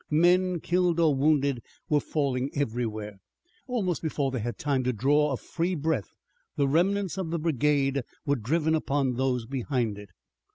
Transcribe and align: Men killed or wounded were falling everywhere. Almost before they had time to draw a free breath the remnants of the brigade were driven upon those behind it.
Men 0.09 0.61
killed 0.61 0.99
or 0.99 1.13
wounded 1.13 1.61
were 1.87 1.99
falling 1.99 2.49
everywhere. 2.55 3.19
Almost 3.67 4.01
before 4.01 4.31
they 4.31 4.39
had 4.39 4.57
time 4.57 4.83
to 4.85 4.93
draw 4.93 5.31
a 5.31 5.37
free 5.37 5.75
breath 5.75 6.15
the 6.55 6.67
remnants 6.67 7.19
of 7.19 7.29
the 7.29 7.37
brigade 7.37 8.01
were 8.25 8.35
driven 8.35 8.73
upon 8.73 9.13
those 9.13 9.45
behind 9.45 9.99
it. 9.99 10.09